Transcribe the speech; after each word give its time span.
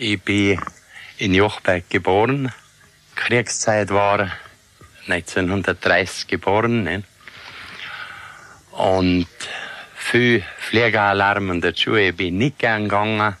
Ich 0.00 0.22
bin 0.22 0.60
in 1.16 1.34
Jochberg 1.34 1.90
geboren. 1.90 2.52
Kriegszeit 3.16 3.90
war 3.90 4.30
1930 5.08 6.28
geboren. 6.28 6.84
Ne? 6.84 7.02
Und 8.70 9.26
viel 9.96 10.44
Fliegeralarm 10.58 11.50
in 11.50 11.60
der 11.62 11.74
Schule 11.74 12.12
bin 12.12 12.26
ich 12.26 12.32
nicht 12.32 12.58
gern 12.60 12.84
gegangen. 12.84 13.36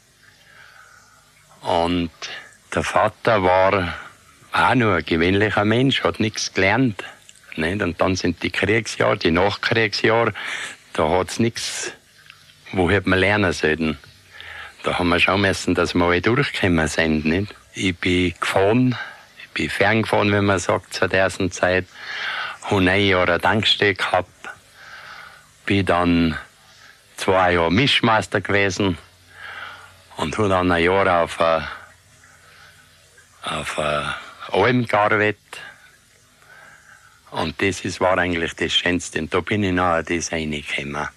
Und 1.60 2.10
der 2.74 2.82
Vater 2.82 3.44
war 3.44 3.94
auch 4.50 4.74
nur 4.74 4.96
ein 4.96 5.04
gewöhnlicher 5.06 5.64
Mensch, 5.64 6.02
hat 6.02 6.18
nichts 6.18 6.52
gelernt. 6.52 7.04
Nicht? 7.54 7.80
Und 7.82 8.00
dann 8.00 8.16
sind 8.16 8.42
die 8.42 8.50
Kriegsjahre, 8.50 9.16
die 9.16 9.30
Nachkriegsjahre, 9.30 10.34
da 10.94 11.08
hat's 11.08 11.38
nichts, 11.38 11.92
wo 12.72 12.90
hätte 12.90 13.08
man 13.08 13.20
lernen 13.20 13.52
sollen. 13.52 13.96
Da 14.82 14.98
haben 14.98 15.08
wir 15.08 15.18
schauen 15.18 15.40
müssen, 15.40 15.74
dass 15.74 15.94
wir 15.94 16.04
alle 16.04 16.20
durchgekommen 16.20 16.88
sind. 16.88 17.24
Nicht? 17.24 17.54
Ich 17.74 17.96
bin 17.96 18.34
gefahren, 18.38 18.96
ich 19.42 19.48
bin 19.50 19.70
ferngefahren, 19.70 20.32
wenn 20.32 20.44
man 20.44 20.58
sagt, 20.58 20.94
zu 20.94 21.08
der 21.08 21.30
Zeit. 21.30 21.86
Habe 22.62 22.90
ein 22.90 23.06
Jahr 23.06 23.28
eine 23.28 23.40
Tankstelle 23.40 23.94
gehabt. 23.94 24.28
Bin 25.66 25.84
dann 25.84 26.38
zwei 27.16 27.54
Jahre 27.54 27.72
Mischmeister 27.72 28.40
gewesen 28.40 28.98
und 30.16 30.36
habe 30.38 30.48
dann 30.48 30.70
ein 30.70 30.82
Jahr 30.82 31.22
auf, 31.22 31.40
a, 31.40 31.68
auf 33.42 33.78
a 33.78 34.16
Alm 34.52 34.86
gearbeitet. 34.86 35.38
Und 37.30 37.60
das 37.60 37.84
ist, 37.84 38.00
war 38.00 38.16
eigentlich 38.16 38.54
das 38.54 38.72
Schönste. 38.72 39.18
Und 39.18 39.34
da 39.34 39.40
bin 39.40 39.62
ich 39.62 39.72
nachher 39.72 40.02
das 40.02 40.32
reingekommen. 40.32 41.08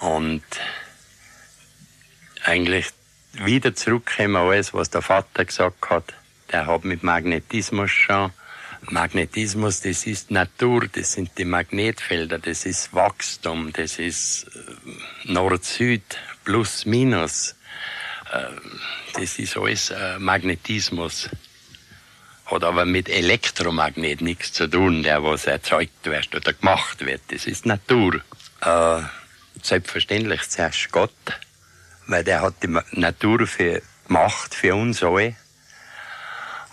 Und 0.00 0.44
eigentlich 2.44 2.86
wieder 3.44 3.74
zurückkommen, 3.74 4.36
alles, 4.36 4.72
was 4.74 4.90
der 4.90 5.02
Vater 5.02 5.44
gesagt 5.44 5.90
hat. 5.90 6.14
Der 6.52 6.66
hat 6.66 6.84
mit 6.84 7.02
Magnetismus 7.02 7.90
schon. 7.90 8.32
Magnetismus, 8.90 9.80
das 9.80 10.06
ist 10.06 10.30
Natur, 10.30 10.86
das 10.92 11.12
sind 11.12 11.36
die 11.38 11.44
Magnetfelder, 11.44 12.38
das 12.38 12.66
ist 12.66 12.94
Wachstum, 12.94 13.72
das 13.72 13.98
ist 13.98 14.46
äh, 14.54 15.32
Nord-Süd, 15.32 16.02
plus, 16.44 16.86
minus. 16.86 17.56
Äh, 18.32 18.44
das 19.18 19.38
ist 19.38 19.56
alles 19.56 19.90
äh, 19.90 20.18
Magnetismus. 20.18 21.28
Hat 22.46 22.62
aber 22.62 22.84
mit 22.84 23.08
Elektromagnet 23.08 24.20
nichts 24.20 24.52
zu 24.52 24.68
tun, 24.68 25.02
der 25.02 25.24
was 25.24 25.46
erzeugt 25.46 26.04
wird 26.04 26.32
oder 26.34 26.52
gemacht 26.52 27.04
wird. 27.04 27.22
Das 27.28 27.44
ist 27.46 27.66
Natur. 27.66 28.20
Selbstverständlich 29.60 30.48
zuerst 30.48 30.92
Gott 30.92 31.10
weil 32.06 32.24
der 32.24 32.42
hat 32.42 32.54
die 32.62 32.78
Natur 32.92 33.46
für 33.46 33.82
Macht 34.08 34.54
für 34.54 34.74
uns 34.74 35.02
alle. 35.02 35.34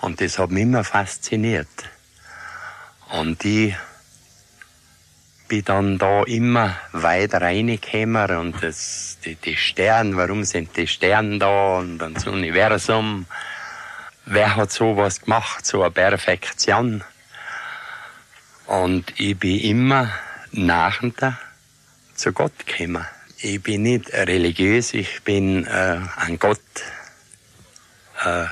Und 0.01 0.21
das 0.21 0.37
hat 0.37 0.51
mich 0.51 0.63
immer 0.63 0.83
fasziniert. 0.83 1.67
Und 3.09 3.43
ich 3.45 3.75
bin 5.47 5.65
dann 5.65 5.97
da 5.97 6.23
immer 6.23 6.75
weiter 6.91 7.41
reingekommen 7.41 8.37
und 8.37 8.63
das, 8.63 9.17
die, 9.23 9.35
die 9.35 9.55
Sterne, 9.55 10.15
warum 10.15 10.43
sind 10.43 10.75
die 10.77 10.87
Sterne 10.87 11.39
da 11.39 11.77
und 11.77 11.99
das 11.99 12.27
Universum. 12.27 13.25
Wer 14.25 14.55
hat 14.55 14.71
sowas 14.71 15.21
gemacht, 15.21 15.65
so 15.65 15.81
eine 15.81 15.91
Perfektion? 15.91 17.03
Und 18.67 19.19
ich 19.19 19.37
bin 19.37 19.59
immer 19.59 20.11
nachher 20.51 21.37
zu 22.15 22.31
Gott 22.31 22.65
gekommen 22.65 23.05
ich 23.43 23.61
bin 23.61 23.83
nicht 23.83 24.11
religiös, 24.13 24.93
ich 24.93 25.21
bin 25.23 25.65
äh, 25.65 25.99
ein 26.15 26.39
Gott. 26.39 26.59
Äh, 28.23 28.45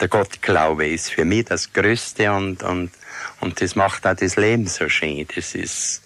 der 0.00 0.08
Gottglaube 0.08 0.86
ist 0.86 1.10
für 1.10 1.24
mich 1.24 1.46
das 1.46 1.72
Größte 1.72 2.30
und, 2.30 2.62
und, 2.62 2.92
und 3.40 3.60
das 3.60 3.74
macht 3.74 4.06
auch 4.06 4.14
das 4.14 4.36
Leben 4.36 4.66
so 4.66 4.88
schön. 4.88 5.26
Das 5.34 5.54
ist, 5.54 6.02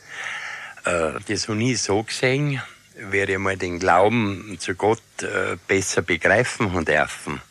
äh, 0.85 1.13
das 1.27 1.49
habe 1.49 1.63
ich 1.63 1.83
so 1.83 2.03
gesehen, 2.05 2.63
werde 2.95 3.33
ich 3.33 3.39
mal 3.39 3.57
den 3.57 3.81
Glauben 3.81 4.57
zu 4.61 4.77
Gott 4.77 5.03
äh, 5.23 5.57
besser 5.67 6.03
begreifen 6.03 6.67
und 6.67 6.89
dürfen. 6.89 7.43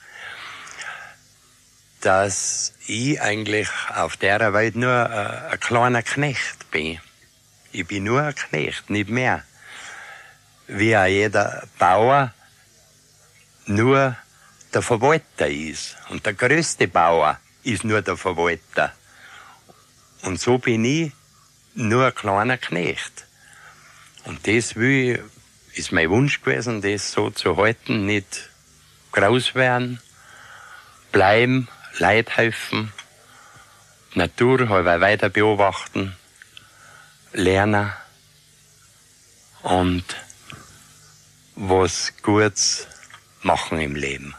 Dass 1.99 2.73
ich 2.87 3.21
eigentlich 3.21 3.67
auf 3.93 4.15
der 4.15 4.53
Welt 4.53 4.75
nur 4.75 4.89
äh, 4.89 5.51
ein 5.51 5.59
kleiner 5.59 6.01
Knecht 6.01 6.71
bin. 6.71 6.99
Ich 7.73 7.85
bin 7.85 8.05
nur 8.05 8.23
ein 8.23 8.35
Knecht, 8.35 8.89
nicht 8.89 9.09
mehr 9.09 9.43
wie 10.71 10.95
auch 10.95 11.05
jeder 11.05 11.67
Bauer 11.77 12.33
nur 13.65 14.15
der 14.73 14.81
Verwalter 14.81 15.47
ist. 15.47 15.97
Und 16.09 16.25
der 16.25 16.33
größte 16.33 16.87
Bauer 16.87 17.39
ist 17.63 17.83
nur 17.83 18.01
der 18.01 18.17
Verwalter. 18.17 18.93
Und 20.23 20.39
so 20.39 20.57
bin 20.57 20.85
ich 20.85 21.11
nur 21.73 22.05
ein 22.05 22.15
kleiner 22.15 22.57
Knecht. 22.57 23.25
Und 24.23 24.47
das 24.47 24.75
will, 24.75 25.23
ist 25.73 25.91
mein 25.91 26.09
Wunsch 26.09 26.41
gewesen, 26.41 26.81
das 26.81 27.11
so 27.11 27.31
zu 27.31 27.57
halten, 27.57 28.05
nicht 28.05 28.49
groß 29.11 29.55
werden, 29.55 29.99
bleiben, 31.11 31.67
Leid 31.99 32.37
helfen, 32.37 32.93
Natur 34.13 34.69
weiter 34.69 35.29
beobachten, 35.29 36.15
lernen 37.33 37.91
und 39.63 40.05
was 41.55 42.13
Gutes 42.21 42.87
machen 43.43 43.79
im 43.79 43.95
Leben. 43.95 44.35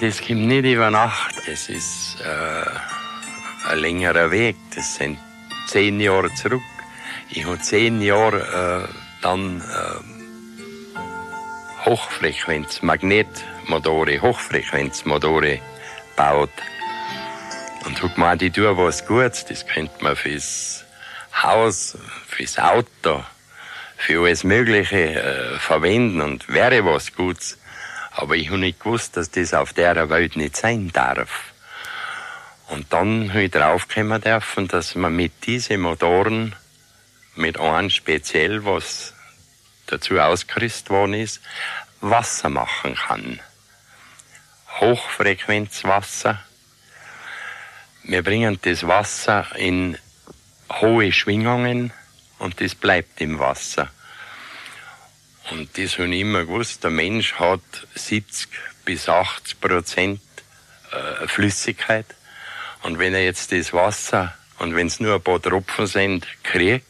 Das 0.00 0.20
kommt 0.26 0.46
nicht 0.46 0.64
über 0.64 0.90
Nacht. 0.90 1.34
Es 1.46 1.68
ist 1.68 2.16
äh, 2.22 2.64
ein 3.70 3.78
längerer 3.80 4.30
Weg. 4.30 4.56
Das 4.74 4.94
sind 4.94 5.18
zehn 5.66 6.00
Jahre 6.00 6.32
zurück. 6.32 6.62
Ich 7.28 7.44
habe 7.44 7.60
zehn 7.60 8.00
Jahre 8.00 8.88
äh, 8.88 8.94
dann 9.20 9.60
äh, 9.60 10.00
Hochfrequenz, 11.84 12.80
Hochfrequenzmotore 12.80 15.60
gebaut. 16.16 16.48
Und 17.84 18.02
habe 18.02 18.14
gemeint, 18.14 18.40
ich 18.40 18.52
tue 18.52 18.74
was 18.78 19.06
Gutes. 19.06 19.44
Das 19.44 19.66
könnte 19.66 20.02
man 20.02 20.16
fürs 20.16 20.86
Haus, 21.42 21.98
fürs 22.26 22.58
Auto, 22.58 23.22
für 23.98 24.24
alles 24.24 24.44
Mögliche 24.44 25.20
äh, 25.20 25.58
verwenden 25.58 26.22
und 26.22 26.48
wäre 26.48 26.86
was 26.86 27.14
Gutes. 27.14 27.59
Aber 28.10 28.36
ich 28.36 28.48
habe 28.48 28.58
nicht 28.58 28.80
gewusst, 28.80 29.16
dass 29.16 29.30
das 29.30 29.54
auf 29.54 29.72
der 29.72 30.10
Welt 30.10 30.36
nicht 30.36 30.56
sein 30.56 30.90
darf. 30.92 31.52
Und 32.68 32.92
dann 32.92 33.30
habe 33.30 33.42
ich 33.42 33.50
draufgekommen 33.50 34.20
dürfen, 34.20 34.68
dass 34.68 34.94
man 34.94 35.14
mit 35.14 35.46
diesen 35.46 35.80
Motoren, 35.80 36.54
mit 37.34 37.58
einem 37.58 37.90
speziell, 37.90 38.64
was 38.64 39.14
dazu 39.86 40.18
ausgerüstet 40.18 40.90
worden 40.90 41.14
ist, 41.14 41.40
Wasser 42.00 42.48
machen 42.48 42.94
kann. 42.94 43.40
Hochfrequenzwasser. 44.78 46.38
Wir 48.04 48.22
bringen 48.22 48.58
das 48.62 48.86
Wasser 48.86 49.46
in 49.56 49.98
hohe 50.72 51.12
Schwingungen 51.12 51.92
und 52.38 52.60
das 52.60 52.74
bleibt 52.74 53.20
im 53.20 53.38
Wasser. 53.38 53.90
Und 55.50 55.76
das 55.76 55.98
habe 55.98 56.14
ich 56.14 56.20
immer 56.20 56.44
gewusst, 56.44 56.84
der 56.84 56.90
Mensch 56.90 57.34
hat 57.34 57.60
70 57.94 58.48
bis 58.84 59.08
80 59.08 59.60
Prozent 59.60 60.20
äh, 60.92 61.26
Flüssigkeit. 61.26 62.06
Und 62.82 62.98
wenn 62.98 63.14
er 63.14 63.24
jetzt 63.24 63.52
das 63.52 63.72
Wasser, 63.72 64.34
und 64.60 64.76
wenn 64.76 64.86
es 64.86 65.00
nur 65.00 65.14
ein 65.14 65.22
paar 65.22 65.40
Tropfen 65.40 65.86
sind, 65.86 66.26
kriegt, 66.42 66.86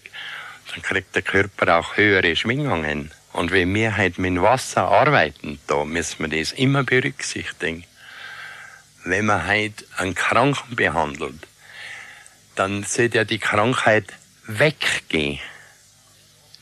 dann 0.72 0.82
kriegt 0.82 1.14
der 1.14 1.22
Körper 1.22 1.78
auch 1.78 1.96
höhere 1.96 2.34
Schwingungen. 2.36 3.12
Und 3.32 3.52
wenn 3.52 3.72
wir 3.74 3.96
halt 3.96 4.18
mit 4.18 4.42
Wasser 4.42 4.88
arbeiten, 4.88 5.60
da 5.68 5.84
müssen 5.84 6.30
wir 6.30 6.40
das 6.40 6.52
immer 6.52 6.82
berücksichtigen. 6.82 7.84
Wenn 9.04 9.26
man 9.26 9.46
halt 9.46 9.86
einen 9.96 10.16
Kranken 10.16 10.74
behandelt, 10.74 11.46
dann 12.56 12.82
sollte 12.82 13.18
ja 13.18 13.24
die 13.24 13.38
Krankheit 13.38 14.06
weggehen. 14.46 15.38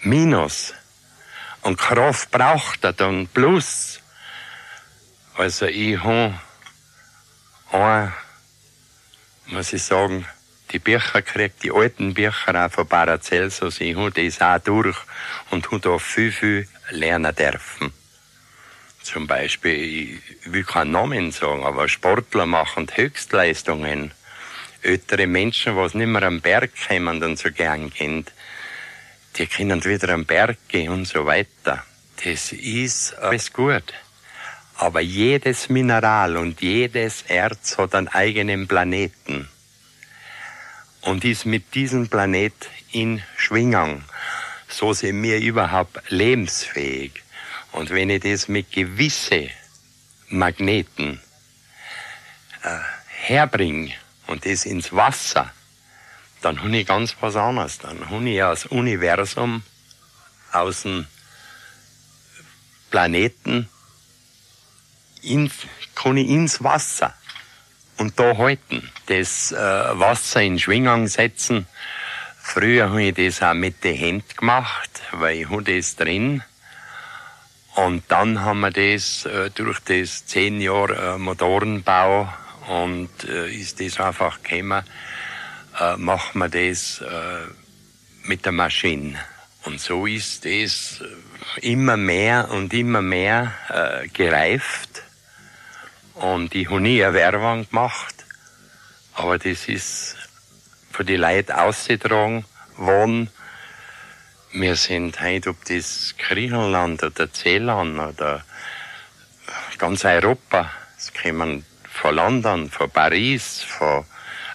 Minus. 0.00 0.74
Und 1.68 1.76
Kraft 1.76 2.30
braucht 2.30 2.82
er 2.82 2.94
dann 2.94 3.26
plus. 3.26 4.00
Also 5.36 5.66
ich 5.66 6.02
habe 6.02 6.40
ein, 7.72 8.12
muss 9.48 9.74
ich 9.74 9.82
sagen, 9.82 10.24
die 10.72 10.78
Bücher 10.78 11.20
gekriegt, 11.20 11.62
die 11.62 11.70
alten 11.70 12.14
Bücher 12.14 12.54
auch 12.54 12.72
von 12.72 12.88
Paracelsus. 12.88 13.82
Ich 13.82 13.94
habe 13.94 14.10
das 14.10 14.40
auch 14.40 14.58
durch 14.60 14.96
und 15.50 15.66
habe 15.66 15.80
da 15.80 15.98
viel, 15.98 16.32
viel 16.32 16.66
lernen 16.88 17.36
dürfen. 17.36 17.92
Zum 19.02 19.26
Beispiel, 19.26 20.22
ich 20.40 20.50
will 20.50 20.64
keinen 20.64 20.92
Namen 20.92 21.32
sagen, 21.32 21.66
aber 21.66 21.86
Sportler 21.86 22.46
machen 22.46 22.88
Höchstleistungen. 22.90 24.12
Ältere 24.80 25.26
Menschen, 25.26 25.74
die 25.74 25.98
nicht 25.98 26.06
mehr 26.06 26.22
am 26.22 26.40
Berg 26.40 26.70
kommen 26.88 27.22
und 27.22 27.38
so 27.38 27.52
gern 27.52 27.90
gehen, 27.90 28.24
die 29.36 29.46
können 29.46 29.84
wieder 29.84 30.08
am 30.10 30.24
Berg 30.24 30.56
gehen 30.68 30.90
und 30.90 31.06
so 31.06 31.26
weiter. 31.26 31.84
Das 32.24 32.52
ist 32.52 33.14
alles 33.18 33.52
gut. 33.52 33.94
Aber 34.76 35.00
jedes 35.00 35.68
Mineral 35.68 36.36
und 36.36 36.60
jedes 36.60 37.22
Erz 37.22 37.78
hat 37.78 37.94
einen 37.94 38.08
eigenen 38.08 38.68
Planeten 38.68 39.48
und 41.02 41.24
ist 41.24 41.46
mit 41.46 41.74
diesem 41.74 42.08
Planet 42.08 42.54
in 42.92 43.22
Schwingung. 43.36 44.04
So 44.68 44.92
sind 44.92 45.22
wir 45.22 45.38
überhaupt 45.38 46.10
lebensfähig. 46.10 47.22
Und 47.72 47.90
wenn 47.90 48.10
ich 48.10 48.22
das 48.22 48.48
mit 48.48 48.70
gewissen 48.72 49.50
Magneten 50.28 51.20
äh, 52.62 52.78
herbringe 53.06 53.92
und 54.26 54.44
das 54.44 54.64
ins 54.64 54.92
Wasser, 54.92 55.52
dann 56.40 56.62
habe 56.62 56.76
ich 56.76 56.86
ganz 56.86 57.16
was 57.20 57.36
anderes. 57.36 57.78
Dann 57.78 58.10
habe 58.10 58.28
ich 58.28 58.38
das 58.38 58.66
Universum 58.66 59.62
aus 60.52 60.82
dem 60.82 61.06
Planeten 62.90 63.68
in, 65.22 65.50
kann 65.94 66.16
ich 66.16 66.28
ins 66.28 66.62
Wasser 66.62 67.14
und 67.98 68.18
da 68.18 68.36
halten. 68.36 68.90
Das 69.06 69.52
äh, 69.52 69.56
Wasser 69.56 70.42
in 70.42 70.58
Schwingung 70.58 71.08
setzen. 71.08 71.66
Früher 72.40 72.90
habe 72.90 73.02
ich 73.02 73.14
das 73.14 73.42
auch 73.42 73.54
mit 73.54 73.84
den 73.84 73.96
Händen 73.96 74.36
gemacht, 74.36 75.02
weil 75.12 75.42
ich 75.42 75.48
das 75.64 75.96
drin. 75.96 76.42
Und 77.74 78.04
dann 78.08 78.40
haben 78.40 78.60
wir 78.60 78.70
das 78.70 79.26
äh, 79.26 79.50
durch 79.50 79.80
das 79.80 80.26
zehn 80.26 80.60
Jahre 80.60 81.14
äh, 81.14 81.18
Motorenbau 81.18 82.32
und 82.68 83.10
äh, 83.24 83.50
ist 83.50 83.80
das 83.80 84.00
einfach 84.00 84.42
gekommen, 84.42 84.82
äh, 85.80 85.96
machen 85.96 86.38
wir 86.40 86.48
das 86.48 87.00
äh, 87.00 87.46
mit 88.24 88.44
der 88.44 88.52
Maschine. 88.52 89.18
Und 89.64 89.80
so 89.80 90.06
ist 90.06 90.44
das 90.44 91.00
äh, 91.60 91.70
immer 91.70 91.96
mehr 91.96 92.50
und 92.50 92.72
immer 92.72 93.02
mehr 93.02 93.52
äh, 93.68 94.08
gereift. 94.08 95.02
Und 96.14 96.54
ich 96.54 96.68
habe 96.68 96.80
nie 96.80 97.02
eine 97.02 97.14
Werbung 97.14 97.68
gemacht, 97.68 98.14
aber 99.14 99.38
das 99.38 99.68
ist 99.68 100.16
für 100.90 101.04
die 101.04 101.16
Leute 101.16 101.56
ausgetragen 101.56 102.44
worden. 102.76 103.30
Wir 104.52 104.74
sind 104.76 105.20
heute, 105.20 105.50
ob 105.50 105.64
das 105.66 106.14
Griechenland 106.18 107.04
oder 107.04 107.32
Zeeland 107.32 107.98
oder 108.00 108.44
ganz 109.78 110.04
Europa, 110.04 110.70
es 110.96 111.12
kommen 111.12 111.64
von 111.88 112.16
London, 112.16 112.70
von 112.70 112.90
Paris, 112.90 113.62
von 113.62 114.04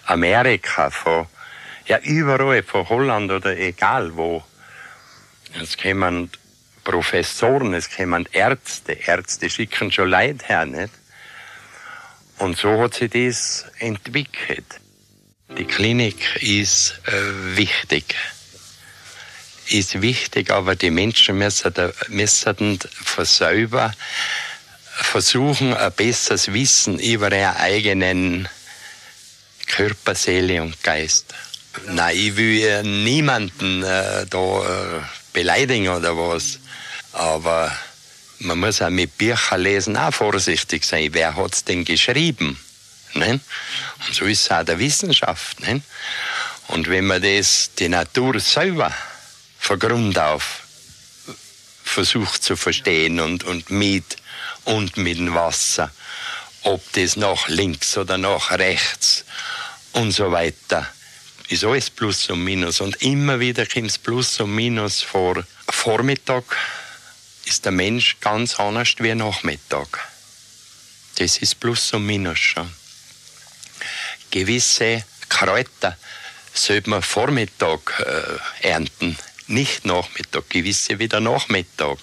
Amerika, 0.06 0.90
von, 0.90 1.26
ja, 1.86 1.98
überall, 1.98 2.62
von 2.62 2.88
Holland 2.88 3.30
oder 3.30 3.56
egal 3.56 4.16
wo. 4.16 4.42
Es 5.60 5.76
kommen 5.76 6.30
Professoren, 6.82 7.74
es 7.74 7.90
kommen 7.90 8.28
Ärzte, 8.32 8.92
Ärzte 8.92 9.48
schicken 9.48 9.90
schon 9.90 10.10
Leute 10.10 10.46
her, 10.46 10.66
nicht? 10.66 10.92
Und 12.38 12.56
so 12.58 12.80
hat 12.82 12.94
sich 12.94 13.10
das 13.10 13.66
entwickelt. 13.78 14.80
Die 15.56 15.64
Klinik 15.64 16.42
ist 16.42 17.00
äh, 17.06 17.56
wichtig. 17.56 18.16
Ist 19.68 20.02
wichtig, 20.02 20.50
aber 20.50 20.74
die 20.74 20.90
Menschen 20.90 21.38
müssen, 21.38 21.72
müssen 22.08 22.78
von 23.04 23.24
selber 23.24 23.94
versuchen, 24.94 25.74
ein 25.74 25.92
besseres 25.92 26.52
Wissen 26.52 26.98
über 26.98 27.32
ihren 27.32 27.56
eigenen 27.56 28.48
Körper, 29.74 30.14
Seele 30.14 30.62
und 30.62 30.80
Geist. 30.84 31.34
Nein, 31.88 32.16
ich 32.16 32.36
will 32.36 32.82
niemanden 32.84 33.82
äh, 33.82 34.24
da 34.24 34.38
äh, 34.38 35.00
beleidigen 35.32 35.88
oder 35.88 36.16
was. 36.16 36.60
Aber 37.12 37.76
man 38.38 38.60
muss 38.60 38.80
auch 38.80 38.90
mit 38.90 39.18
Büchern 39.18 39.60
lesen 39.60 39.96
auch 39.96 40.14
vorsichtig 40.14 40.84
sein. 40.84 41.08
Wer 41.10 41.34
hat 41.34 41.54
es 41.54 41.64
denn 41.64 41.84
geschrieben? 41.84 42.56
Ne? 43.14 43.40
Und 44.06 44.14
so 44.14 44.26
ist 44.26 44.42
es 44.42 44.50
auch 44.52 44.64
der 44.64 44.78
Wissenschaft. 44.78 45.58
Ne? 45.60 45.82
Und 46.68 46.88
wenn 46.88 47.06
man 47.06 47.20
das, 47.20 47.70
die 47.76 47.88
Natur 47.88 48.38
selber 48.38 48.92
von 49.58 49.78
Grund 49.80 50.16
auf 50.20 50.60
versucht 51.82 52.44
zu 52.44 52.54
verstehen 52.54 53.18
und, 53.18 53.42
und 53.42 53.70
mit 53.70 54.18
und 54.64 54.96
mit 54.96 55.18
dem 55.18 55.34
Wasser, 55.34 55.90
ob 56.62 56.80
das 56.92 57.16
nach 57.16 57.48
links 57.48 57.98
oder 57.98 58.18
nach 58.18 58.52
rechts 58.52 59.24
und 59.94 60.12
so 60.12 60.30
weiter, 60.30 60.86
ist 61.48 61.64
alles 61.64 61.90
Plus 61.90 62.30
und 62.30 62.44
Minus. 62.44 62.80
Und 62.80 62.96
immer 63.02 63.40
wieder 63.40 63.66
kommt 63.66 63.90
es 63.90 63.98
Plus 63.98 64.40
und 64.40 64.54
Minus 64.54 65.02
vor. 65.02 65.44
Vormittag 65.68 66.44
ist 67.44 67.64
der 67.64 67.72
Mensch 67.72 68.16
ganz 68.20 68.58
anders 68.58 68.94
wie 68.98 69.14
Nachmittag. 69.14 70.08
Das 71.16 71.38
ist 71.38 71.60
Plus 71.60 71.92
und 71.92 72.06
Minus 72.06 72.38
schon. 72.38 72.70
Gewisse 74.30 75.04
Kräuter 75.28 75.96
sollte 76.52 76.90
man 76.90 77.02
Vormittag 77.02 78.00
äh, 78.00 78.68
ernten, 78.68 79.16
nicht 79.46 79.84
Nachmittag, 79.84 80.48
gewisse 80.48 80.98
wieder 80.98 81.20
Nachmittag. 81.20 81.98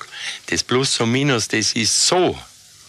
Das 0.47 0.63
Plus 0.63 0.99
und 0.99 1.11
Minus, 1.11 1.47
das 1.47 1.73
ist 1.73 2.07
so 2.07 2.37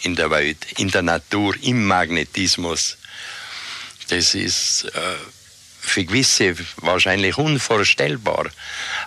in 0.00 0.14
der 0.14 0.30
Welt, 0.30 0.58
in 0.76 0.88
der 0.90 1.02
Natur, 1.02 1.54
im 1.62 1.86
Magnetismus. 1.86 2.98
Das 4.12 4.34
ist 4.34 4.84
äh, 4.94 5.16
für 5.80 6.04
gewisse 6.04 6.54
wahrscheinlich 6.76 7.38
unvorstellbar. 7.38 8.50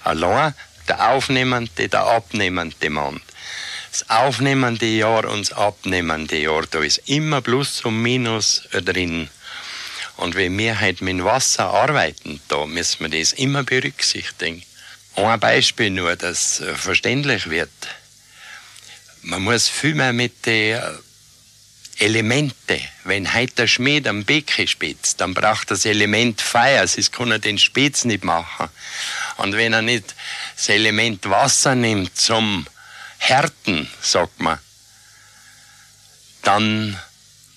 Allein 0.03 0.55
der 0.87 1.11
aufnehmende, 1.11 1.87
der 1.87 2.01
abnehmende 2.01 2.89
Mann 2.89 3.21
das 3.91 4.09
aufnehmende 4.09 4.87
Jahr 4.87 5.25
und 5.25 5.41
das 5.41 5.53
abnehmende 5.55 6.37
Jahr, 6.37 6.63
da 6.69 6.79
ist 6.79 7.03
immer 7.05 7.41
Plus 7.41 7.81
und 7.85 8.01
Minus 8.01 8.63
drin. 8.71 9.29
Und 10.17 10.33
wenn 10.33 10.57
wir 10.57 10.79
halt 10.79 11.01
mit 11.01 11.23
Wasser 11.23 11.65
arbeiten, 11.65 12.41
da 12.47 12.65
müssen 12.65 13.09
wir 13.09 13.19
das 13.19 13.31
immer 13.33 13.63
berücksichtigen. 13.63 14.63
Ein 15.15 15.39
Beispiel 15.39 15.91
nur, 15.91 16.15
dass 16.15 16.61
äh, 16.61 16.73
verständlich 16.73 17.49
wird. 17.49 17.69
Man 19.21 19.43
muss 19.43 19.69
viel 19.69 19.93
mehr 19.93 20.13
mit 20.13 20.45
den 20.47 20.81
Elemente. 21.97 22.81
Wenn 23.05 23.33
heute 23.33 23.53
der 23.55 23.67
Schmied 23.67 24.07
am 24.07 24.25
Becken 24.25 24.67
spitzt, 24.67 25.21
dann 25.21 25.33
braucht 25.33 25.71
das 25.71 25.85
Element 25.85 26.41
Feuer, 26.41 26.85
sonst 26.87 27.13
kann 27.13 27.31
er 27.31 27.39
den 27.39 27.57
Spitz 27.57 28.03
nicht 28.03 28.23
machen. 28.23 28.69
Und 29.37 29.53
wenn 29.53 29.73
er 29.73 29.81
nicht 29.81 30.13
das 30.55 30.69
Element 30.69 31.29
Wasser 31.29 31.75
nimmt 31.75 32.17
zum 32.17 32.65
härten, 33.17 33.89
sagt 34.01 34.39
man, 34.39 34.59
dann 36.41 36.99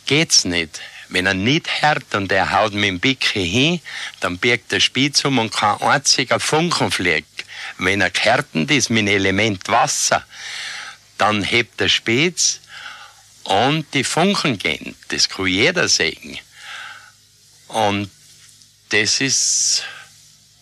geht's 0.07 0.45
nicht. 0.45 0.81
Wenn 1.11 1.27
er 1.27 1.35
nicht 1.35 1.69
härt 1.69 2.15
und 2.15 2.31
er 2.31 2.53
haut 2.53 2.75
mit 2.75 2.85
dem 2.85 3.01
Bicke 3.01 3.41
hin, 3.41 3.81
dann 4.21 4.39
birgt 4.39 4.73
der 4.73 4.81
Spitz 4.81 5.25
um 5.25 5.39
und 5.39 5.53
kein 5.53 5.81
einziger 5.81 6.39
Funken 6.39 6.91
fliegt. 6.91 7.45
Wenn 7.79 8.01
er 8.01 8.11
gehärtend 8.11 8.71
ist 8.71 8.91
mit 8.91 9.09
dem 9.09 9.15
Element 9.15 9.69
Wasser, 9.69 10.25
dann 11.17 11.43
hebt 11.43 11.81
der 11.81 11.89
Spitz 11.89 12.61
und 13.49 13.87
die 13.95 14.05
Funken 14.05 14.59
gehen. 14.59 14.95
Das 15.09 15.31
kann 15.31 15.47
jeder 15.47 15.89
sehen. 15.89 16.39
Und 17.69 18.11
das 18.91 19.23
ist 19.23 19.85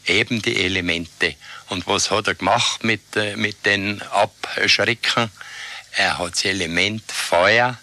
eben 0.07 0.41
die 0.41 0.65
Elemente. 0.65 1.35
Und 1.69 1.89
was 1.89 2.13
hat 2.13 2.29
er 2.29 2.37
gemacht 2.37 2.85
mit, 2.85 3.17
äh, 3.17 3.35
mit 3.37 3.67
den 3.67 4.03
Abschrecken? 4.03 5.31
Er 5.93 6.19
hat 6.19 6.33
das 6.35 6.45
Element 6.45 7.03
Feuer, 7.11 7.77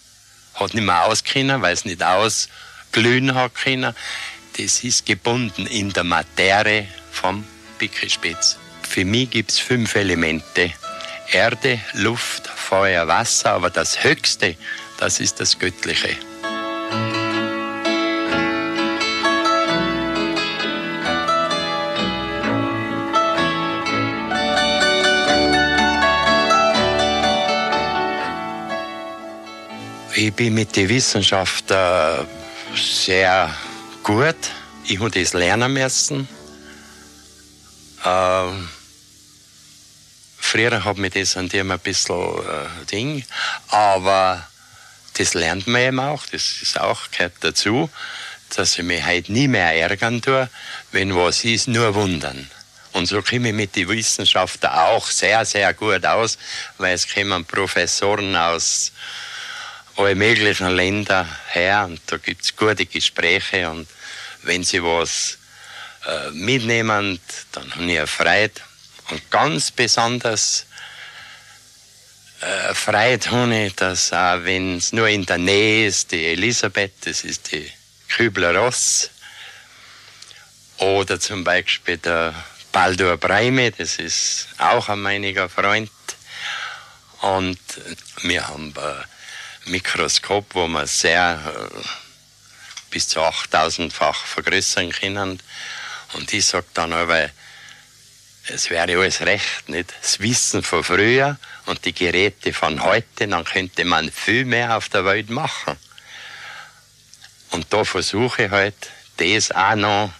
hat 0.54 0.72
nicht 0.72 0.84
mehr 0.84 1.04
auskennen, 1.04 1.60
weil 1.60 1.74
es 1.74 1.84
nicht 1.84 2.02
ausglühen 2.02 3.34
hat 3.34 3.56
können. 3.56 3.94
Das 4.56 4.84
ist 4.84 5.04
gebunden 5.04 5.66
in 5.66 5.92
der 5.92 6.04
Materie 6.04 6.88
vom 7.10 7.46
Pickelspitz. 7.78 8.56
Für 8.88 9.04
mich 9.04 9.28
gibt 9.30 9.50
es 9.50 9.58
fünf 9.58 9.96
Elemente. 9.96 10.72
Erde, 11.30 11.80
Luft, 11.92 12.46
Feuer, 12.46 13.06
Wasser, 13.08 13.50
aber 13.50 13.68
das 13.68 14.04
Höchste, 14.04 14.56
das 14.98 15.20
ist 15.20 15.40
das 15.40 15.58
Göttliche. 15.58 16.16
Ich 30.16 30.32
bin 30.32 30.54
mit 30.54 30.74
der 30.76 30.88
Wissenschaft 30.88 31.70
äh, 31.70 32.24
sehr 32.74 33.54
gut 34.02 34.36
ich 34.86 35.00
habe 35.00 35.10
das 35.10 35.32
lernen 35.32 35.72
müssen. 35.72 36.28
Äh, 38.04 38.48
früher 40.38 40.84
hat 40.84 40.98
mir 40.98 41.10
das 41.10 41.36
an 41.36 41.48
dem 41.48 41.70
ein 41.70 41.78
bisschen 41.78 42.38
äh, 42.38 42.84
Ding, 42.90 43.24
aber 43.68 44.46
das 45.14 45.34
lernt 45.34 45.66
man 45.66 45.80
eben 45.80 46.00
auch, 46.00 46.24
das 46.26 46.62
ist 46.62 46.78
auch, 46.78 47.10
gehört 47.10 47.34
dazu, 47.40 47.90
dass 48.54 48.78
ich 48.78 48.84
mich 48.84 49.04
heute 49.04 49.32
nie 49.32 49.48
mehr 49.48 49.74
ärgern 49.74 50.20
tue, 50.20 50.48
wenn 50.92 51.14
was 51.14 51.44
ist, 51.44 51.68
nur 51.68 51.94
wundern. 51.94 52.50
Und 52.92 53.06
so 53.06 53.22
komme 53.22 53.48
ich 53.48 53.54
mit 53.54 53.74
den 53.74 53.88
Wissenschaften 53.88 54.66
auch 54.66 55.08
sehr, 55.08 55.44
sehr 55.44 55.74
gut 55.74 56.06
aus, 56.06 56.38
weil 56.78 56.94
es 56.94 57.12
kommen 57.12 57.44
Professoren 57.44 58.36
aus 58.36 58.92
allen 59.96 60.18
möglichen 60.18 60.68
Ländern 60.68 61.28
her 61.48 61.86
und 61.88 62.00
da 62.06 62.16
gibt 62.16 62.44
es 62.44 62.56
gute 62.56 62.86
Gespräche 62.86 63.70
und 63.70 63.88
wenn 64.42 64.62
sie 64.62 64.82
was 64.82 65.38
äh, 66.06 66.30
mitnehmen, 66.30 67.18
dann 67.52 67.74
habe 67.74 67.92
ich 67.92 68.10
Freude. 68.10 68.60
Und 69.10 69.30
ganz 69.30 69.70
besonders 69.70 70.66
äh, 72.40 72.74
Freude 72.74 73.30
habe 73.30 73.66
ich, 73.66 73.74
dass 73.74 74.12
auch 74.12 74.44
wenn 74.44 74.78
es 74.78 74.92
nur 74.92 75.08
in 75.08 75.24
der 75.26 75.38
Nähe 75.38 75.86
ist, 75.86 76.12
die 76.12 76.26
Elisabeth, 76.26 76.92
das 77.04 77.24
ist 77.24 77.52
die 77.52 77.70
Kübler-Ross, 78.08 79.10
oder 80.78 81.20
zum 81.20 81.44
Beispiel 81.44 81.98
der 81.98 82.34
Baldur 82.72 83.16
Breime, 83.16 83.70
das 83.70 83.96
ist 83.96 84.48
auch 84.58 84.88
ein 84.88 85.00
meiniger 85.00 85.48
Freund. 85.48 85.90
Und 87.20 87.58
wir 88.22 88.48
haben 88.48 88.74
ein 88.76 89.04
Mikroskop, 89.66 90.54
wo 90.54 90.66
man 90.66 90.86
sehr 90.86 91.40
äh, 91.46 91.84
bis 92.90 93.08
zu 93.08 93.20
8000-fach 93.20 94.26
vergrößern 94.26 94.90
können. 94.90 95.40
Und 96.12 96.32
ich 96.32 96.44
sage 96.44 96.66
dann 96.74 96.92
aber, 96.92 97.30
es 98.48 98.70
wäre 98.70 98.98
alles 98.98 99.20
recht, 99.22 99.68
nicht? 99.68 99.94
Das 100.00 100.20
Wissen 100.20 100.62
von 100.62 100.84
früher 100.84 101.38
und 101.66 101.84
die 101.84 101.94
Geräte 101.94 102.52
von 102.52 102.82
heute, 102.82 103.26
dann 103.26 103.44
könnte 103.44 103.84
man 103.84 104.10
viel 104.10 104.44
mehr 104.44 104.76
auf 104.76 104.88
der 104.88 105.04
Welt 105.04 105.30
machen. 105.30 105.76
Und 107.50 107.72
da 107.72 107.84
versuche 107.84 108.44
ich 108.44 108.50
halt, 108.50 108.74
das 109.16 109.52
auch 109.52 109.76
noch, 109.76 110.12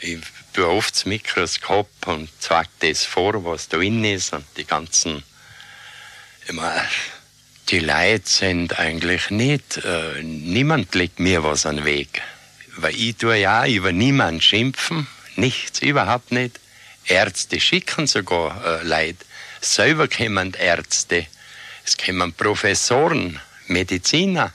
ich 0.00 0.18
oft 0.58 0.94
das 0.94 1.04
Mikroskop 1.04 1.88
und 2.06 2.28
zeige 2.38 2.68
das 2.80 3.04
vor, 3.04 3.44
was 3.44 3.68
da 3.68 3.78
drin 3.78 4.04
ist 4.04 4.32
und 4.32 4.44
die 4.56 4.64
ganzen, 4.64 5.24
immer, 6.46 6.72
die 7.70 7.80
Leute 7.80 8.28
sind 8.28 8.78
eigentlich 8.78 9.30
nicht, 9.30 9.78
äh, 9.78 10.22
niemand 10.22 10.94
legt 10.94 11.18
mir 11.18 11.42
was 11.42 11.66
an 11.66 11.76
den 11.76 11.84
Weg. 11.84 12.22
Weil 12.76 12.94
ich 12.94 13.16
tue 13.16 13.36
ja 13.36 13.66
über 13.66 13.92
niemanden 13.92 14.40
schimpfen, 14.40 15.06
nichts, 15.36 15.80
überhaupt 15.80 16.30
nicht. 16.30 16.60
Ärzte 17.06 17.60
schicken 17.60 18.06
sogar 18.06 18.64
äh, 18.64 18.82
Leute. 18.82 19.24
Selber 19.60 20.08
kommen 20.08 20.54
Ärzte, 20.54 21.26
es 21.84 21.96
kommen 21.96 22.32
Professoren, 22.32 23.40
Mediziner. 23.66 24.52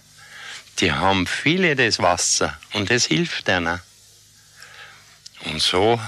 Die 0.79 0.91
haben 0.91 1.27
viele 1.27 1.75
das 1.75 1.99
Wasser 1.99 2.57
und 2.73 2.89
es 2.89 3.05
hilft 3.05 3.49
ihnen. 3.49 3.79
Und 5.45 5.61
so 5.61 5.99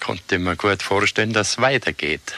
konnte 0.00 0.38
mir 0.38 0.56
gut 0.56 0.82
vorstellen, 0.82 1.32
dass 1.32 1.52
es 1.52 1.58
weitergeht. 1.58 2.34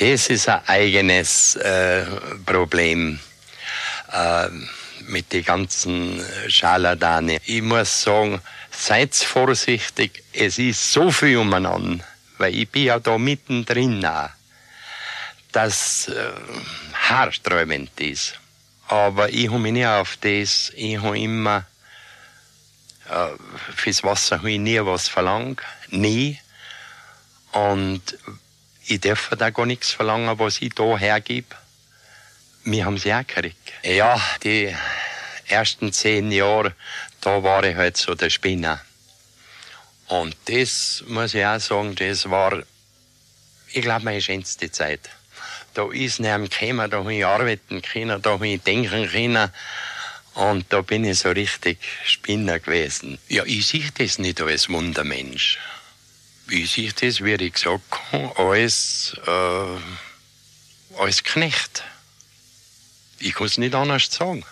Das 0.00 0.30
ist 0.30 0.48
ein 0.48 0.66
eigenes 0.66 1.56
äh, 1.56 2.06
Problem. 2.46 3.20
Äh, 4.10 4.48
mit 5.08 5.30
den 5.32 5.44
ganzen 5.44 6.24
Scharlatane. 6.48 7.38
Ich 7.44 7.60
muss 7.60 8.02
sagen, 8.02 8.40
seid 8.70 9.14
vorsichtig, 9.14 10.22
es 10.32 10.58
ist 10.58 10.92
so 10.92 11.10
viel 11.10 11.36
umeinander, 11.36 12.02
weil 12.38 12.54
ich 12.54 12.68
bin 12.70 12.84
ja 12.84 12.98
da 12.98 13.18
mittendrin 13.18 14.04
auch, 14.06 14.30
dass 15.52 16.08
äh, 16.08 16.32
haarsträubend 16.94 18.00
ist. 18.00 18.38
Aber 18.88 19.28
ich 19.28 19.48
habe 19.48 19.58
mich 19.58 19.72
nicht 19.72 19.86
auf 19.86 20.16
das, 20.22 20.72
ich 20.76 20.98
habe 20.98 21.18
immer, 21.18 21.66
äh, 23.10 23.26
fürs 23.76 24.02
Wasser 24.02 24.38
habe 24.38 24.52
ich 24.52 24.58
nie 24.58 24.80
was 24.80 25.08
verlangt, 25.08 25.60
nie. 25.90 26.38
Und 27.52 28.16
ich 28.90 29.00
darf 29.00 29.30
da 29.38 29.50
gar 29.50 29.66
nichts 29.66 29.92
verlangen, 29.92 30.38
was 30.38 30.60
ich 30.60 30.74
da 30.74 30.98
hergebe. 30.98 31.54
Wir 32.64 32.84
haben 32.84 32.98
sie 32.98 33.12
auch 33.14 33.26
gekriegt. 33.26 33.72
Ja, 33.82 34.20
die 34.42 34.74
ersten 35.46 35.92
zehn 35.92 36.30
Jahre, 36.30 36.74
da 37.20 37.42
war 37.42 37.64
ich 37.64 37.76
halt 37.76 37.96
so 37.96 38.14
der 38.14 38.30
Spinner. 38.30 38.80
Und 40.08 40.36
das 40.46 41.04
muss 41.06 41.34
ich 41.34 41.46
auch 41.46 41.60
sagen, 41.60 41.94
das 41.94 42.28
war, 42.28 42.62
ich 43.72 43.82
glaube, 43.82 44.04
meine 44.04 44.20
schönste 44.20 44.70
Zeit. 44.70 45.08
Da 45.74 45.88
ist 45.92 46.18
niemand 46.18 46.50
gekommen, 46.50 46.90
da 46.90 46.98
habe 46.98 47.14
ich 47.14 47.24
arbeiten 47.24 47.80
können, 47.80 48.20
da 48.20 48.30
habe 48.30 48.48
ich 48.48 48.60
denken 48.62 49.08
können. 49.08 49.52
Und 50.34 50.72
da 50.72 50.80
bin 50.82 51.04
ich 51.04 51.20
so 51.20 51.30
richtig 51.30 51.78
Spinner 52.04 52.58
gewesen. 52.58 53.18
Ja, 53.28 53.44
ich 53.44 53.66
sehe 53.68 53.90
das 53.96 54.18
nicht 54.18 54.40
als 54.40 54.68
Wundermensch. 54.68 55.58
Ich 56.52 56.72
sehe 56.72 56.92
das, 56.92 57.22
wie 57.22 57.34
ich 57.34 57.52
gesagt 57.52 57.84
habe, 58.10 58.36
als, 58.36 59.16
äh, 59.24 60.98
als 60.98 61.22
Knecht. 61.22 61.84
Ich 63.20 63.34
kann 63.34 63.46
es 63.46 63.56
nicht 63.56 63.72
anders 63.72 64.10
sagen. 64.10 64.44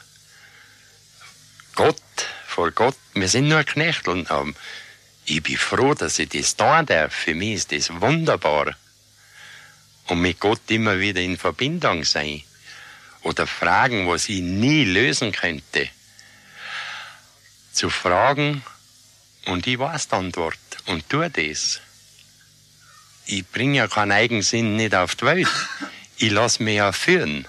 Gott, 1.74 1.96
vor 2.46 2.70
Gott, 2.70 2.94
wir 3.14 3.28
sind 3.28 3.48
nur 3.48 3.64
Knechte 3.64 4.12
und 4.12 4.30
ähm, 4.30 4.54
ich 5.24 5.42
bin 5.42 5.56
froh, 5.56 5.94
dass 5.94 6.20
ich 6.20 6.28
das 6.28 6.54
tun 6.54 6.86
darf. 6.86 7.12
Für 7.12 7.34
mich 7.34 7.54
ist 7.54 7.72
das 7.72 8.00
wunderbar. 8.00 8.76
Und 10.06 10.20
mit 10.20 10.38
Gott 10.38 10.60
immer 10.68 11.00
wieder 11.00 11.20
in 11.20 11.36
Verbindung 11.36 12.04
sein. 12.04 12.44
Oder 13.22 13.48
Fragen, 13.48 14.06
was 14.06 14.28
ich 14.28 14.40
nie 14.40 14.84
lösen 14.84 15.32
könnte. 15.32 15.88
Zu 17.72 17.90
fragen 17.90 18.62
und 19.46 19.66
ich 19.66 19.80
weiß 19.80 20.06
die 20.06 20.14
Antwort 20.14 20.58
und 20.86 21.08
tue 21.08 21.28
das. 21.28 21.80
Ich 23.30 23.46
bringe 23.46 23.76
ja 23.76 23.88
keinen 23.88 24.12
Eigensinn 24.12 24.76
nicht 24.76 24.94
auf 24.94 25.14
die 25.14 25.26
Welt. 25.26 25.48
Ich 26.16 26.30
lasse 26.30 26.62
mich 26.62 26.76
ja 26.76 26.92
führen. 26.92 27.46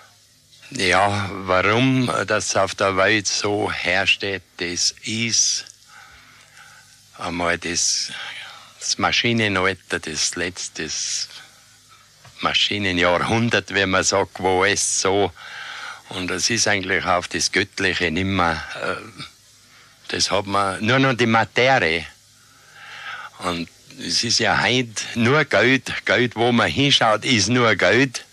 Ja, 0.71 1.31
warum 1.31 2.11
das 2.27 2.57
auf 2.57 2.75
der 2.75 2.97
Welt 2.97 3.27
so 3.27 3.71
hersteht, 3.71 4.43
das 4.57 4.93
ist 5.05 5.63
einmal 7.17 7.57
das, 7.57 8.11
das 8.77 8.97
Maschinenalter, 8.97 9.99
das 9.99 10.35
letzte 10.35 10.89
Maschinenjahrhundert, 12.41 13.73
wenn 13.73 13.91
man 13.91 14.03
sagt, 14.03 14.41
wo 14.41 14.65
es 14.65 14.99
so, 14.99 15.31
und 16.09 16.29
es 16.29 16.49
ist 16.49 16.67
eigentlich 16.67 17.05
auf 17.05 17.29
das 17.29 17.53
Göttliche 17.53 18.11
nimmer, 18.11 18.61
äh, 18.83 18.95
das 20.09 20.29
hat 20.29 20.45
man 20.45 20.85
nur 20.85 20.99
noch 20.99 21.13
die 21.13 21.25
Materie. 21.25 22.05
Und 23.39 23.69
es 23.99 24.23
ist 24.23 24.39
ja 24.39 24.61
heute 24.61 25.03
nur 25.15 25.43
Geld, 25.45 26.05
Geld, 26.05 26.35
wo 26.35 26.51
man 26.51 26.69
hinschaut, 26.69 27.25
ist 27.25 27.49
nur 27.49 27.75
Geld. 27.75 28.25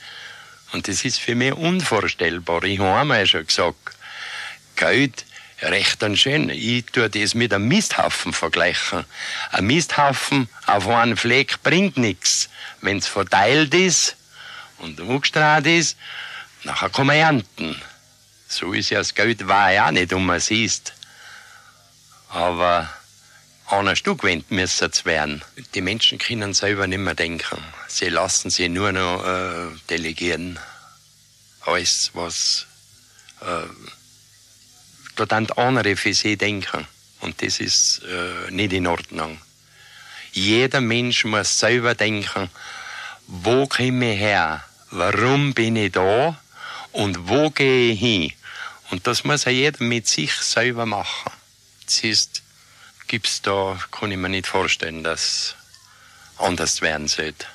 Und 0.72 0.88
das 0.88 1.04
ist 1.04 1.18
für 1.18 1.34
mich 1.34 1.52
unvorstellbar. 1.52 2.62
Ich 2.64 2.78
habe 2.78 3.00
einmal 3.00 3.26
schon 3.26 3.46
gesagt, 3.46 3.96
Geld, 4.76 5.24
recht 5.62 6.02
und 6.02 6.16
schön. 6.16 6.50
Ich 6.50 6.86
tue 6.86 7.08
das 7.10 7.34
mit 7.34 7.52
einem 7.52 7.68
Misthaufen 7.68 8.32
vergleichen. 8.32 9.04
Ein 9.52 9.66
Misthaufen 9.66 10.48
auf 10.66 10.88
einen 10.88 11.16
Fleck 11.16 11.62
bringt 11.62 11.96
nichts. 11.96 12.48
Wenn 12.80 12.98
es 12.98 13.08
verteilt 13.08 13.74
ist 13.74 14.16
und 14.78 15.00
umgestrahlt 15.00 15.66
ist, 15.66 15.96
nachher 16.64 16.90
kann 16.90 17.06
man 17.06 17.16
ernten. 17.16 17.80
So 18.48 18.72
ist 18.72 18.90
ja 18.90 18.98
das 18.98 19.14
Geld 19.14 19.48
war 19.48 19.72
ja 19.72 19.86
auch 19.86 19.90
nicht, 19.90 20.12
um 20.12 20.26
man 20.26 20.40
siehst. 20.40 20.92
Aber 22.28 22.88
an 23.66 23.88
ein 23.88 23.96
Stück 23.96 24.22
wend 24.22 24.50
müssen 24.50 24.90
es 24.90 25.04
werden. 25.04 25.42
Die 25.74 25.80
Menschen 25.80 26.18
können 26.18 26.54
selber 26.54 26.86
nicht 26.86 26.98
mehr 26.98 27.14
denken. 27.14 27.58
Sie 27.88 28.08
lassen 28.08 28.50
sie 28.50 28.68
nur 28.68 28.92
noch 28.92 29.24
äh, 29.24 29.76
delegieren. 29.90 30.58
Alles, 31.62 32.10
was 32.14 32.66
äh, 33.40 33.66
dort 35.16 35.32
an 35.32 35.50
andere 35.56 35.96
für 35.96 36.14
sie 36.14 36.36
denken. 36.36 36.86
Und 37.20 37.42
das 37.42 37.58
ist 37.58 38.02
äh, 38.04 38.50
nicht 38.52 38.72
in 38.72 38.86
Ordnung. 38.86 39.40
Jeder 40.32 40.80
Mensch 40.80 41.24
muss 41.24 41.58
selber 41.58 41.94
denken, 41.94 42.50
wo 43.26 43.66
komme 43.66 44.14
ich 44.14 44.20
her? 44.20 44.62
Warum 44.90 45.54
bin 45.54 45.76
ich 45.76 45.92
da? 45.92 46.40
Und 46.92 47.28
wo 47.28 47.50
gehe 47.50 47.92
ich 47.92 47.98
hin? 47.98 48.32
Und 48.90 49.06
das 49.06 49.24
muss 49.24 49.44
ja 49.44 49.50
jeder 49.50 49.82
mit 49.82 50.06
sich 50.06 50.32
selber 50.32 50.86
machen. 50.86 51.32
Das 51.84 52.04
ist, 52.04 52.42
gibt's 53.06 53.42
da, 53.42 53.78
kann 53.90 54.10
ich 54.10 54.18
mir 54.18 54.28
nicht 54.28 54.46
vorstellen, 54.46 55.04
dass 55.04 55.54
anders 56.38 56.82
werden 56.82 57.08
sollte. 57.08 57.46